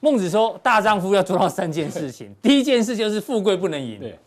[0.00, 4.18] 孟子说，大丈夫要做到三件事情， 第一件事就是富贵不能赢，对，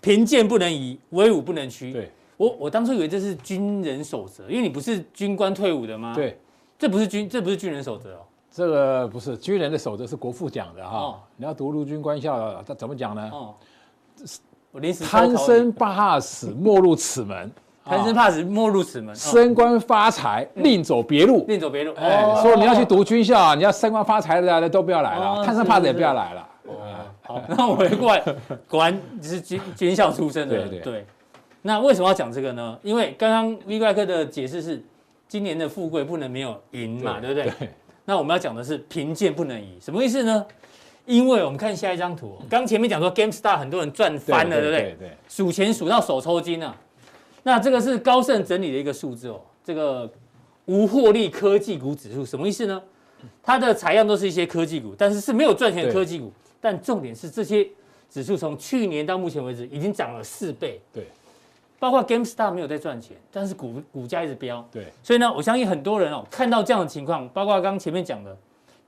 [0.00, 2.10] 贫贱不能移，威武不能屈，对。
[2.36, 6.14] 我我当初以为这是军人守则，因为你不是军官退伍的吗？
[6.16, 6.36] 对，
[6.76, 8.26] 这不是军，这不是军人守则哦。
[8.60, 10.98] 这个不是军人的守则，是国父讲的哈。
[10.98, 13.30] 哦、你要读陆军官校，他怎么讲呢？
[13.32, 13.54] 哦，
[14.70, 17.50] 我临时贪生怕死，莫入此门。
[17.82, 19.16] 贪生怕死，莫入此门。
[19.16, 21.42] 升官发财，另走别路。
[21.48, 21.94] 另走别路。
[21.94, 25.42] 哎，说你要去读军校，你要升官发财的，都不要来了。
[25.42, 26.48] 贪生怕死也不要来了。
[26.66, 26.76] 哦，
[27.22, 28.22] 好，那我回过来，
[28.68, 31.06] 果然你是军军校出身的，对对对。
[31.62, 32.78] 那为什么要讲这个呢？
[32.82, 34.84] 因为刚刚 V 怪客的解释是，
[35.26, 37.70] 今年的富贵不能没有赢嘛，对，对不对？
[38.10, 40.44] 对，那我们要讲的是贫贱不能移，什么意思呢？
[41.06, 44.80] 因为我们看下一张图，刚前面讲说 GameStar 很多人赚翻了，对，不对？
[44.80, 46.76] 对，对，对，数钱数到手抽筋啊。
[47.42, 50.10] 那这个是高盛整理的一个数字哦，这个
[50.66, 52.82] 无获利科技股指数什么意思呢？
[53.42, 56.32] 它的采样都是一些科技股，但是是没有赚钱的科技股。
[56.60, 57.66] 但重点是这些
[58.10, 60.80] 指数从去年到目前为止已经涨了四倍。
[60.92, 61.06] 对。
[61.80, 64.64] 包括 GameStar 没有在赚钱，但是股股价一直飙。
[64.70, 68.36] 对，所以呢，我相信很多人哦，看到这样的情况，包括刚刚前面讲的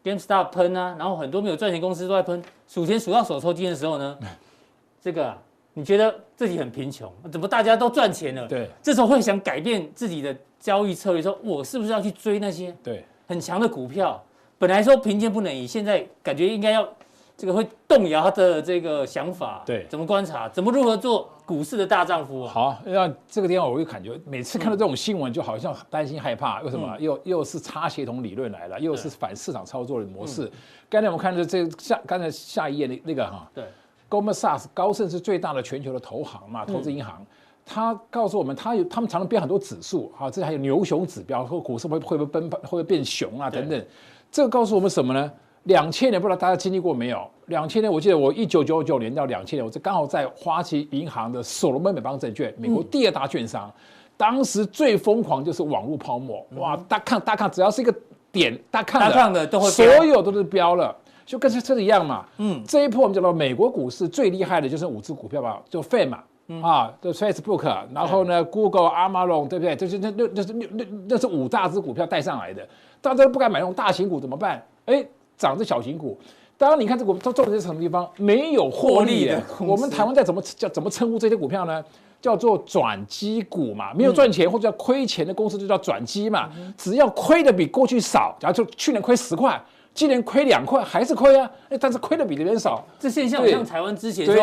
[0.05, 4.19] GameStar 喷啊，然后很多没有赚钱公司都在喷，数钱数到手抽筋的时候呢，
[5.01, 5.39] 这个啊，
[5.73, 8.47] 你觉得自己很贫穷，怎么大家都赚钱了？
[8.47, 14.23] 对，这时候会想改变自己的交易策略，说我是不是要去追那些对很强的股票？
[14.59, 16.87] 本来说贫贱不能移，现在感觉应该要。
[17.37, 22.47] 这个会动摇他的这个想法，对，怎么观察，怎么如何做股市的大丈夫？
[22.47, 26.97] 好，那这个地方我会感觉，每次看到这种新闻，就好像担心害怕，为什么？
[27.01, 30.51] 又又是差协同理论来了，又是反市场操作的模式。
[30.89, 33.65] 刚才我们看的这下，刚才下一页那那个哈，对
[34.09, 37.27] ，Goldman Sachs 高盛是最大的全球的投行嘛，投资银行，
[37.67, 43.85] 他告诉我们，他有他们常常编很多指数，哈，这还有牛熊指标，或股市会会不会奔会不会变熊啊等等，
[44.31, 45.33] 这个告诉我们什么呢？
[45.65, 47.29] 两千年不知道大家经历过没有？
[47.47, 53.81] 两千年我记得我一九九九年到两千年，我这刚好在花旗银行的所罗门美邦证券，美国第二大券商，嗯、
[54.17, 57.95] 当时最疯狂就是网络泡沫，哇，大看大看，只要是一个
[58.31, 60.95] 点大看的，大看的都会，所有都是飙了。
[61.25, 62.27] 就跟这车子一样嘛。
[62.39, 69.77] 嗯，这一波我们讲到美国股市最厉害的就是五只股票吧，就 FAME 嘛，嗯、啊，就 Facebook，然后呢、嗯、Google、Amazon，对不对？
[69.77, 72.67] 就是那那那是那那那是五大只股票带上来的，
[73.01, 74.63] 大家都不敢买那种大型股怎么办？
[74.87, 75.03] 哎，
[75.43, 76.17] 涨这小型股。
[76.57, 78.09] 当然，你看这股都重点在什么地方？
[78.17, 79.43] 没有获利的。
[79.59, 81.85] 我们台湾在怎么叫怎么称呼这些股票呢？
[82.21, 86.49] 叫做转机股嘛，没有赚钱或者叫亏钱的公司就叫转机嘛。
[86.79, 89.61] 只要亏的比过去少，假如就去年亏十块，
[89.93, 91.51] 今年亏两块还是亏啊。
[91.81, 92.85] 但是亏的比别人少。
[93.01, 94.37] 这现象像台湾之前说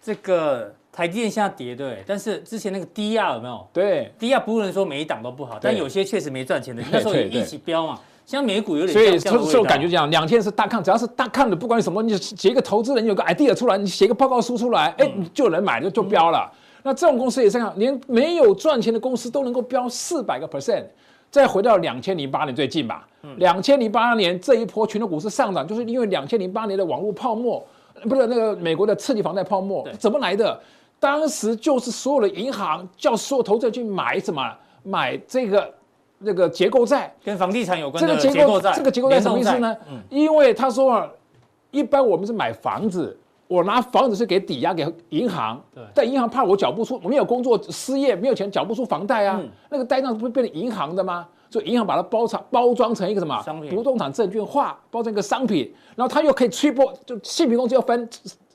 [0.00, 3.66] 这个台积电下跌对，但是之前那个低压有没有？
[3.72, 7.98] 对低压不能说每一档都不好，但有些确实没赚钱的，那时候也一起飙嘛。
[8.30, 16.48] 像美股有点，所以所以我感觉这样，两天是大看，只要是大看的，不管什么，你写一个投资人有个 idea 出来，你写个报告书出来，哎，就有人买就就标了。
[16.84, 20.84] 那这种公司也是这样，连没有赚钱的公司都能够标四百个 percent。
[21.28, 23.04] 再回到两千零八年最近吧，
[23.38, 27.60] 两千零八年这一波全球股市上涨，就是因为两千零八年的网络泡沫，
[28.08, 30.60] 不是那个美国的刺激房贷泡沫，怎么来的？
[31.00, 34.40] 当时就是所有的银行叫所有投资人去买什么，
[34.84, 35.68] 买这个。
[36.22, 39.74] 那个结构债跟房地产有关的结构债，这个结构债什么意思呢？
[39.90, 41.08] 嗯、因为他说啊，
[41.70, 45.82] 一般我们是买房子，我拿房子是给抵押给银行，对。
[45.94, 51.26] 但银行怕我缴不出，我没有工作失业没有钱缴不出房贷啊，嗯、那个呆账不是变成银行的吗？
[51.48, 53.42] 所以银行把它包成包装成一个什么？
[53.42, 58.06] 商品，不动产证券化，包成一个商品，然后它又可以吹波，就信评公司要分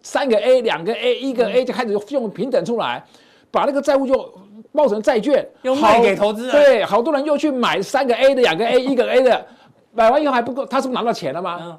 [0.03, 3.03] 三个 A 两个 A 一个 A 就开始用平等出来，
[3.49, 4.31] 把那个债务就。
[4.75, 9.45] 报成债券，又卖给投资人，对，好多人又去买三个 A 的， 两个 A，一个 A 的，
[9.93, 11.59] 买完以后还不够，他是不是拿到钱了吗？
[11.61, 11.77] 嗯、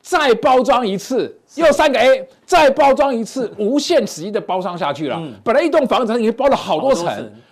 [0.00, 5.16] 再包装一次，又三个 A，再包装一次，无限期的包装下去了。
[5.18, 7.06] 嗯、本来一栋房子已经包了好多层，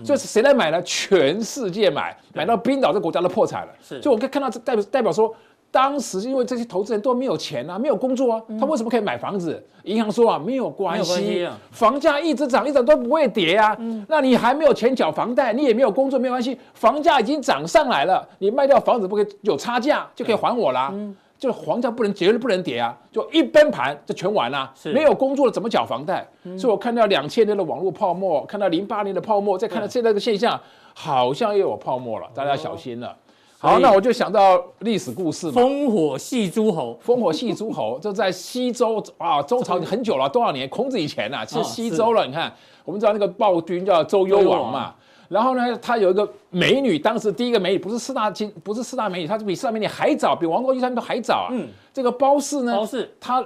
[0.04, 0.80] 所以谁来买呢？
[0.82, 3.72] 全世界买，买到冰岛这国家都破产了。
[3.82, 5.34] 是，所以我可以看到这代表代表说。
[5.76, 9.62] 当时因为这些投资人都没有钱啊，没有工作啊，他为什么可以买房子？
[9.82, 13.76] 银行说啊，没有关系，房价一直涨，一直都不会跌啊。
[14.08, 20.90] 那你还没有钱缴房贷，你也没有工作，没有关系，房价已经涨上来了，你卖掉房子不可以有差价，就可以还我啦。
[21.38, 24.72] 就房价不能绝对不能跌啊，就一崩盘就全完了。
[24.94, 26.26] 没有工作了怎么缴房贷？
[26.56, 30.58] 所以我看到两千年的网络泡沫，看到零八年的泡沫，再看到现在的现象，
[30.94, 33.14] 好像又有泡沫了，大家小心了。
[33.58, 35.62] 好，那我就想到历史故事嘛。
[35.62, 40.68] 烽火戏诸侯，烽火戏诸侯， 就在西周啊，周朝很久了，多少年？
[40.68, 42.26] 孔子以前呐、啊，是西周了。
[42.26, 42.52] 你看，
[42.84, 44.94] 我们知道那个暴君叫周幽王嘛。
[45.28, 51.48] 然后呢，他有一个美女，当时第一个美女不是四大金，不是四大美女，她是比四大美女还早，比王国玉他们都还早啊。
[51.50, 53.44] 嗯，这个褒姒呢，褒姒她。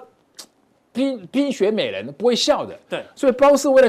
[0.92, 3.88] 冰冰雪美人不会笑的，对，所以褒姒为了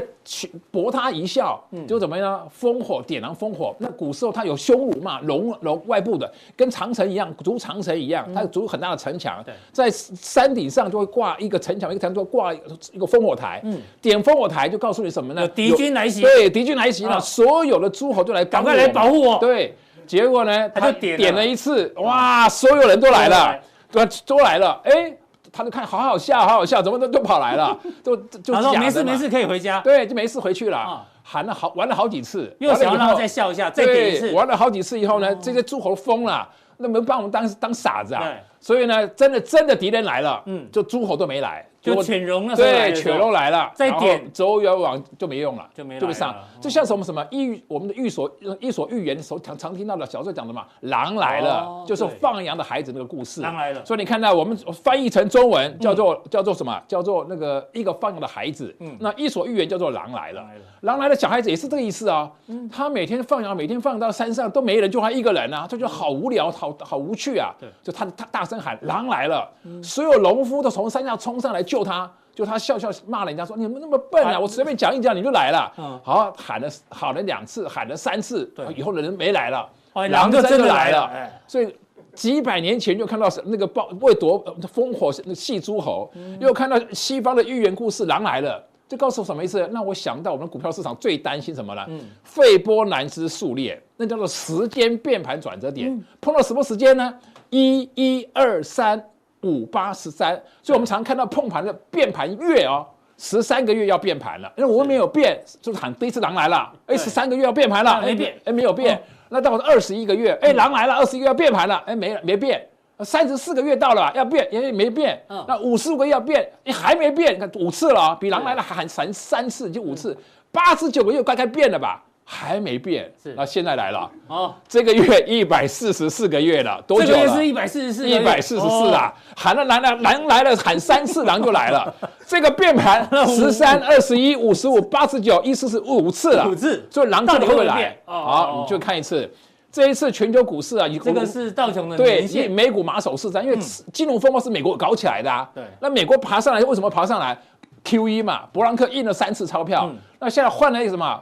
[0.69, 2.47] 博他一笑，嗯，就怎么样？
[2.61, 3.75] 烽火点燃烽火。
[3.79, 12.57] 那古时候他有匈奴嘛，龙龙外部的，跟长城一样，筑长城一样，它筑很大的城墙，对，在山顶上就会挂一个城墙，一个城墙挂一
[12.99, 15.47] 个烽火台，嗯，点烽火台就告诉你什么呢？
[15.47, 21.43] 敌军来袭，对，敌军来袭了，所有的诸侯就来赶快来保护我，对，结果呢，他就点了。
[21.43, 23.59] 一次，哇，所有人都来了，
[23.91, 25.17] 对，都来了，哎。
[25.51, 31.05] 他就看好好笑，好好笑，怎么都都跑来了， 就就他说没事没事可以回家，对，就没事回去了。
[31.23, 34.31] 喊了好玩了好几次，又想让他再笑一下，再点一次。
[34.33, 38.23] 玩了好几次以后呢，这些诸侯疯了，那没把我们当当傻子啊？
[38.59, 41.65] 所以呢，真的真的敌人来了，嗯，就诸侯都没来。
[41.81, 53.41] 就犬戎了，对，犬戎来了，再点周幽王就没用了，就没就不上，就像什么什么寓我们的寓所寓所寓言的时候常常听到的小时候讲的嘛，狼来了，就是放羊的孩子那个故事。
[53.41, 56.79] 狼来了，所以你看到我们翻译成中文叫做叫做什么？
[56.87, 58.75] 叫做那个一个放羊的孩子。
[58.79, 60.45] 嗯，那寓所寓言叫做狼来了，
[60.81, 62.29] 狼来了，小孩子也是这个意思啊。
[62.47, 67.51] 嗯，他每天放羊，每天放到山上都没人，就他一个人啊，他就好无聊，好好无趣啊。
[67.59, 69.49] 对，就他他大声喊狼来了，
[69.81, 72.11] 所有农夫都从山上冲上来救他。
[72.33, 74.39] 就他笑笑骂人家说：“你们那么笨啊！
[74.39, 75.69] 我随便讲一讲你就来了。”
[76.01, 79.69] 好，喊了喊了两次，喊了三次，以后的人没来了，
[80.09, 81.11] 狼就真的来了。
[81.45, 81.75] 所以
[82.15, 89.59] 几百年前就看到那个暴为夺烽火戏诸侯，又看到西方的寓言故事，狼来了，这告诉我什么意思？
[89.73, 91.85] 让我想到我们股票市场最担心什么呢？
[92.23, 97.13] 费波南兹数列，那叫做时间变盘转折点，碰到什么时间呢？
[97.49, 99.05] 一一二三。
[99.41, 102.85] 五八十三，所以我们常看到碰盘的变盘月哦，
[103.17, 112.67] 十三个月要变盘了，因为我们没有变，就是喊第一次狼来了，哎，十三个月要变盘了，没变，哎，没有变，那到二十一个月，哎，狼来了，二十一个月要变盘了，哎，没了，没变，
[112.99, 120.15] 三十四个月到了要变，也没变，那五十五个月要变，你还没变，你看五次了，比狼来了还喊三三次，就五次，
[120.51, 122.03] 八十九个月该该变了吧？
[122.33, 123.33] 还没变，是。
[123.35, 127.13] 那现在来了，哦，这个月一百四十四个月了，多久了？
[127.13, 131.93] 这个月是一百四十四，一百四十四啊，喊了狼了，狼来了，喊三次狼就来了。
[132.25, 137.97] 这个变盘十三、二十一、五十五、八十九、一四十五次了，五次，所以狼到底会不会来？
[138.05, 139.29] 好，你就看一次。
[139.69, 143.57] 这一次全球股市啊，这个是道琼的对，美股马首是瞻，因为
[143.91, 145.49] 金融风暴是美国搞起来的啊。
[145.53, 147.37] 对，那美国爬上来为什么爬上来
[147.83, 149.89] ？Q 一嘛，伯朗克印了三次钞票，
[150.19, 151.21] 那现在换了一个什么？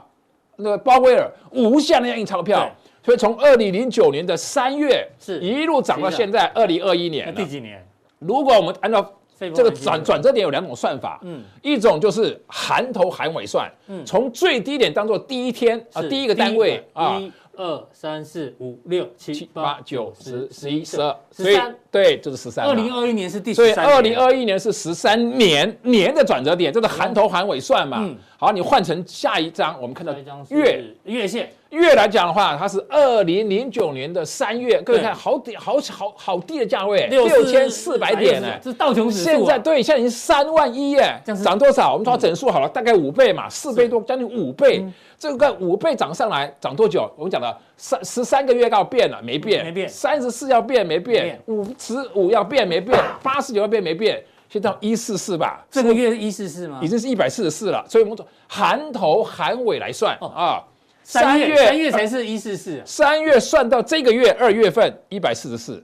[0.62, 2.70] 那个鲍威尔无限量印钞票，
[3.04, 7.34] 所以从二零零九年的三月是一路涨到现在二零二一年。
[7.34, 7.84] 第几年？
[8.18, 21.58] 如果我们按照这个转转折点有两种算法，嗯，一种就是含头含尾算，嗯，从最低点当做第一天啊，第一个单位啊，一二三四五六七八九十十一十二所以，
[21.90, 22.66] 对，就是十三。
[22.66, 28.06] 二零二一年是第，所以二零二一年是十三年年的转折点，这是含头含尾算嘛。
[28.40, 30.14] 好，你换成下一张，我们看到
[30.48, 38.48] 月月线月来讲的话，它是二零零九年的三月，各位看好低，好好好低的价位，六千四百点呢。
[38.62, 41.92] 这是道琼指数，现在对，现在已经三万一耶，涨多少？
[41.92, 44.82] 我们抓整数好了，大概五倍嘛，四倍多，将近五倍。
[45.18, 47.12] 这个五倍涨上来，涨多久？
[47.18, 49.86] 我们讲了三十三个月要变了，没变，没变。
[49.86, 51.38] 三十四要变，没变。
[51.44, 52.98] 五十五要变，没变。
[53.22, 54.18] 八十九要变，没变。
[54.50, 56.80] 现在一四四吧，这个月一四四吗？
[56.82, 60.60] 已经是一百四十四了，所以我们从含头含尾来算啊，
[61.04, 65.80] 三月三月才是一四四，三月算到这个月二月份一百四十四，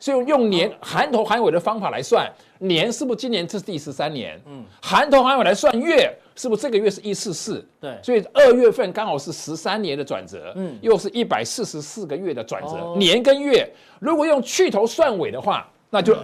[0.00, 2.26] 所以用年含头含尾的方法来算，
[2.58, 4.40] 年是不是今年这是第十三年？
[4.46, 7.62] 嗯，含头含尾来算月，是不是这个月是一四四？
[7.78, 16.16] 对，所以二月份刚好是十三年的转折，嗯，又是一百四十四个月的转折，年跟月如果用去头算尾的话，那就。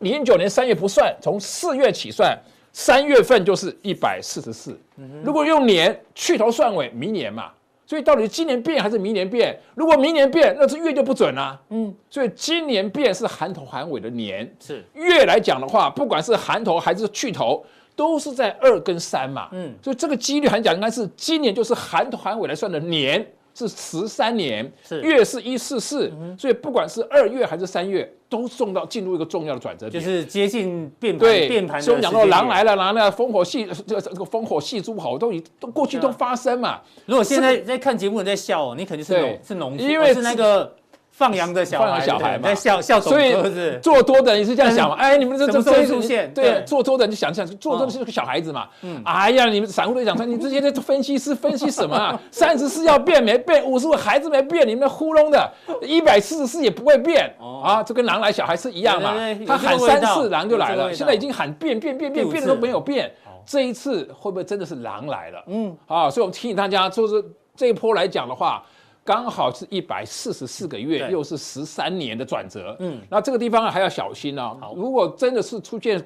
[0.00, 2.38] 零九年三月不算，从四月起算，
[2.72, 4.78] 三月份就是一百四十四。
[5.22, 7.50] 如果用年去头算尾，明年嘛，
[7.86, 9.58] 所以到底今年变还是明年变？
[9.74, 11.60] 如果明年变，那这月就不准啦。
[11.68, 19.48] 嗯，所以今年变是含头含尾的年，是月来讲的话，不管是含头还是去头，都是在二跟三嘛。
[19.52, 23.26] 嗯，所以这个几率来讲，应该是今年就是含头含尾来算的年。
[23.54, 31.20] 是十三年，是月是一四四，所以不管是二月还是三月，都送到进入一个重要的转折点，就是接近变盘。
[31.20, 31.80] 对，变盘。
[31.80, 36.80] 所以讲到狼来了，狼来了，烽火戏这个这个烽火戏诸侯都已都过去都发生嘛。
[37.06, 40.74] 如果现在在看节目人在笑哦，你肯定是农是农，因为是那个。
[41.20, 43.34] 放羊的小孩，小孩嘛，在笑笑，所以
[43.82, 44.96] 做多的人是这样想嘛？
[44.96, 48.66] 哎，你们这这这出现，对，做多的人就想想，做多的是个小孩子嘛。
[48.80, 52.18] 嗯，哎呀，你们散户都讲说，你这些的分析师分析什么啊？
[52.32, 55.52] 三十四要变没变，五十五孩子没变，你们糊弄的，
[55.82, 59.14] 一百四十四也不会变啊，这跟狼来小孩是一样嘛。
[59.46, 63.12] 他喊三次狼就来了，现在已经喊变变变变变的都没有变，
[63.44, 65.44] 这一次会不会真的是狼来了？
[65.48, 67.22] 嗯，啊，所以我们提醒大家，就是
[67.54, 68.64] 这一波来讲的话。
[69.04, 72.76] 刚好是一百四十四个月，又是十三年的转折。
[72.78, 74.56] 嗯，那这个地方还要小心哦。
[74.76, 76.02] 如果真的是出现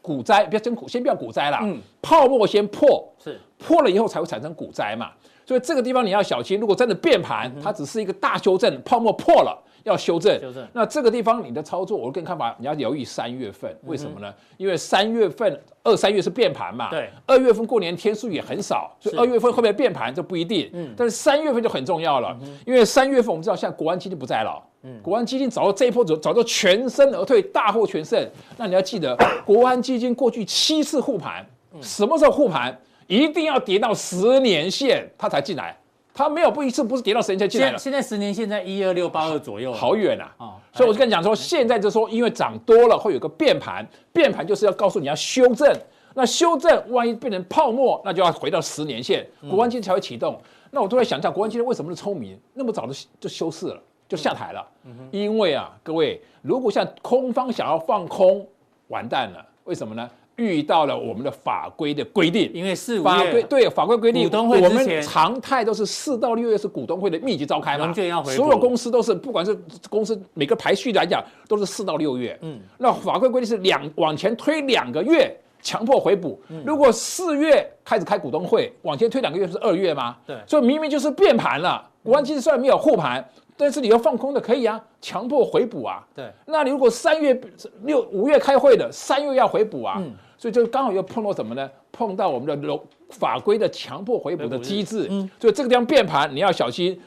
[0.00, 1.60] 股灾，不要真股，先不要股灾啦。
[1.62, 5.10] 嗯，泡沫先破，是破了以后才会产生股灾嘛。
[5.44, 6.60] 所以这个地方你要小心。
[6.60, 9.64] 如果真的变盘，它只是一个大修正，泡沫破了。
[9.88, 10.66] 要修正，修正。
[10.72, 14.32] 那这个地方你的操作，我个人看法，你要留意三月份，为什么呢？
[14.56, 20.70] 因为三月份二三月是变盘嘛，对，二月份过年天数也很少，所以二月份会不会变盘这不一定。
[20.72, 28.28] 嗯，但是三月份就很重要了，因为三月份我们知道现在国安基金不在了，嗯，国安基金早到这一波走，早就全身而退，大获全胜。
[28.56, 31.44] 那你要记得，国安基金过去七次护盘，
[31.80, 32.78] 什么时候护盘？
[33.06, 35.74] 一定要跌到十年线，它才进来。
[36.18, 40.34] 它没有不一次不是跌到十年线进来了，现在十年线在一二六八二左右，好远啊！
[40.38, 45.72] 哦，所以我就跟你讲说，现在就说因为涨多了会有个变盘，变盘就是要告诉你要修正，
[46.14, 50.36] 那修正万一变成泡沫，那就要回到十年线，国安基金才会启动。
[50.72, 54.66] 那我都在想象，国安基金为什么是聪明，那么早就就休市了，就下台了？
[55.12, 58.44] 因为啊，各位，如果像空方想要放空，
[58.88, 60.10] 完蛋了，为什么呢？
[60.38, 67.92] 遇到了我们的法规的规定，因为四五法规对法规规定，股东会我们常态都是四到六月是股东会的密集召开嘛，
[68.24, 69.58] 所有公司都是，不管是
[69.90, 72.38] 公司每个排序来讲都是四到六月。
[72.42, 76.40] 嗯，那法规规定是两往前推两个月，强迫回补。
[76.64, 80.16] 如果四月开始开股东会，往前推两个月是二月吗？
[80.24, 81.84] 对，所以明明就是变盘了。
[82.04, 86.06] 国安基金虽然没有护盘，但是你要放空的可以啊，强迫回补啊。
[86.14, 87.38] 对，那你如果三月
[87.82, 89.96] 六五月开会的，三月要回补啊。
[89.98, 90.12] 嗯。
[90.38, 91.70] 所以就刚好又碰到什么呢？
[91.92, 92.80] 碰到我们的楼
[93.10, 96.98] 法规的强迫回补的机制，嗯，所以这个地方变盘你要小心。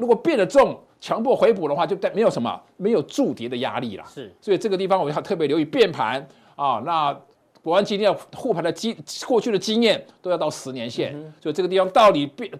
[0.00, 4.04] 如果变得重，强迫回补的话，就没有什么没有筑跌的压力了。
[4.06, 6.26] 是，所以这个地方我们要特别留意变盘
[6.56, 6.82] 啊。
[6.86, 7.14] 那
[7.62, 12.50] 国安今天要护盘的经过去的经验都要到十年线，所以这个地方到底变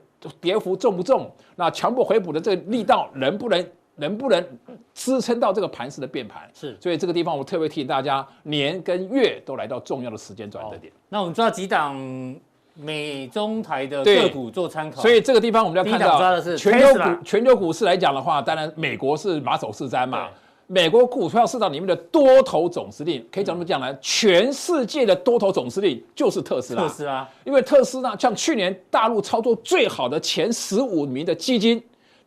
[0.41, 1.31] 跌幅重不重？
[1.57, 3.67] 那强迫回补的这个力道能不能
[3.97, 4.45] 能不能
[4.93, 6.43] 支撑到这个盘势的变盘？
[6.53, 10.93] 是，所以这个地方我特别提醒大家，年跟月都来到重要的时间转折点。
[11.09, 11.95] 那我们抓几档
[12.75, 15.01] 美中台的个股做参考。
[15.01, 20.29] 所以这个地方我们要看到，抓的是全球股全球股市来讲的话，当然美国是马首是瞻嘛。
[20.67, 23.95] 美国股票市场里面的多头总司令，可以怎么讲呢？
[24.01, 26.83] 全世界的多头总司令就是特斯拉。
[26.83, 31.81] 特斯拉，因为特斯拉像去年大陆操作最好的前十五名的基金，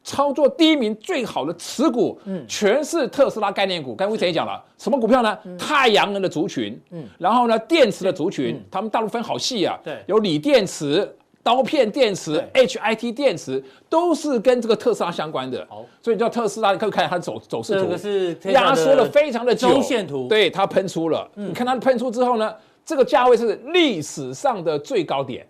[0.08, 3.94] 操作第一名最好的持股，嗯，全是特斯拉概念股。
[3.94, 5.38] 刚才威臣也讲了，什么股票呢？
[5.60, 11.14] 太阳能的族群，嗯，然后呢，电池的族群，他们大陆分好细啊，对，有锂电池。
[11.44, 22.54] 刀片电池、HIT 电池都是跟这个特斯拉相关的，好，所以叫特斯拉，你可以看它走走势图，这个是压缩了非常的久，周线图，对，它喷出了，你看它喷出之后呢，
[22.84, 25.48] 这个价位是历史上的最高点，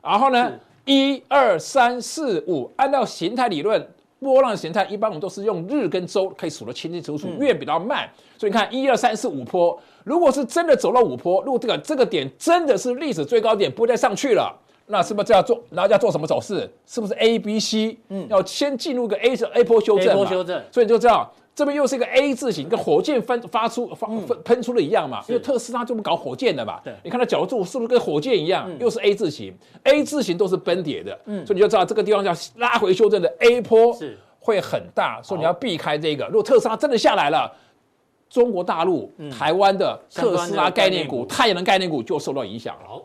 [0.00, 0.52] 然后呢，
[0.84, 3.86] 一二三四五，按照形态理论，
[4.18, 8.08] 波浪形态一般我们都是用日跟周可以数得清清楚楚，月比较慢，
[8.38, 14.52] 所以你看一二三四五波，如果是真的走了五波，如果这个这个点真的是历史最高点，不会再上去了。
[14.86, 15.62] 那是不是就要做？
[15.70, 16.68] 然后要做什么走势？
[16.84, 17.96] 是不是 A、B、C？
[18.08, 24.08] 嗯，要先进入个 A 是 A 波修正 A 波修正，所以你就知道这边又是一个 A 字形，跟火箭分发出发
[24.44, 25.22] 喷出的一样嘛。
[25.28, 26.80] 因为特斯拉就不搞火箭的嘛。
[26.82, 28.70] 对，你看它角度是不是跟火箭一样？
[28.78, 31.18] 又是 A 字形，A 字形都是崩跌的。
[31.26, 36.26] 嗯，所以你就知道这个地方叫拉回修正的 A 坡是会很大，所以你要避开这个。
[36.26, 37.52] 如果特斯拉真的下来了，
[38.30, 43.02] 中国大陆、台湾的特斯拉概念股、太阳能概念股就受到影响了。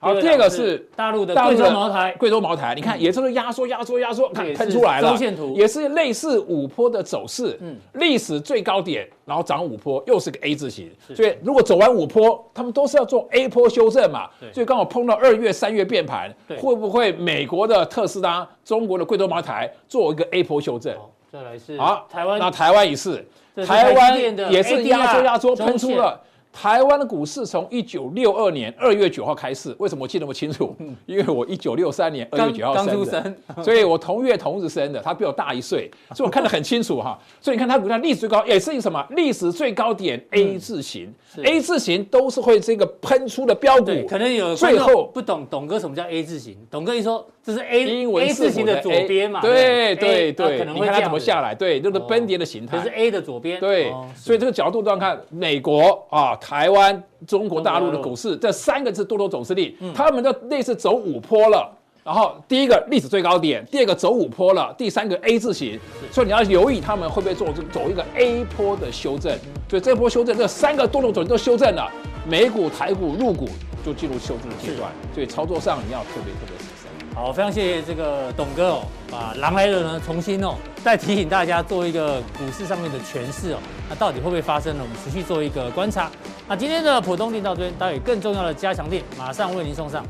[0.00, 5.54] 好，第二个是大陆的贵州茅台，贵州茅台，你看也是压缩、压缩、压缩，看喷出来了，周线图。
[5.56, 20.94] 也是类似五波的走势，嗯，历史最高点，然后涨五波，又是个 A 字形，所以如果走完五波，他们都是要做 A 波修正嘛，所以刚好碰到二月、三月变盘，会不会美国的特斯拉、中国的贵州茅台做一个 A 波修正？
[21.32, 23.26] 再来是好，台湾，那台湾也是，
[23.66, 24.16] 台湾
[24.50, 26.20] 也是压缩、压缩，喷出了。
[26.60, 30.74] 台湾的股市从一九六二年二月九号开始，为什么我记得那么清楚？
[31.06, 37.16] 因为我一九六三年二月九号生的，刚出生， 所以我同月同日生的，他比我大一岁， 所以我看得很清楚哈。
[37.40, 43.92] 所以你看它股价历史最高，也是一个什么历史最高点 A 字形，A 字形都是会这个喷出的标股。
[44.08, 49.40] 可能有最后不懂董哥什么叫 A 字形，董哥一说这是 A A 字形的左边嘛？
[49.40, 51.54] 对对对，你看它怎么下来？
[51.54, 52.78] 对，就是崩跌的形态。
[52.78, 53.60] 这是 A 的左边。
[53.60, 56.36] 对，所以这个角度都要看美国啊。
[56.48, 61.70] 台湾、中国大陆的股市，这三个是多头总司令，他们的类似走五坡了。
[62.02, 65.78] 然后第一个历史最高点，第二个走五坡了，第三个 A 字形，
[66.10, 69.38] 所以你要留意他们会不会做走一个 A 坡的修正。
[69.68, 71.86] 所以这波修正，这三个多头总都修正了，
[72.26, 73.46] 美股、台股、入股
[73.84, 74.90] 就进入修正的阶段。
[75.12, 76.56] 所以操作上你要特别特别。
[77.14, 83.58] 好，非常谢谢这个董哥哦，把狼来了呢重新哦再提醒大家做一个股市上面的诠释哦，
[83.90, 84.82] 那到底会不会发生呢？
[84.82, 86.10] 我们持续做一个观察。
[86.48, 90.02] 那今天的浦东錠到这边，待有更重要的加强店马上为您送上。